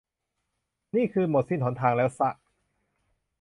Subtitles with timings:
[0.95, 2.29] นี่คือหมดสิ้นหนทางแล้วช่ะ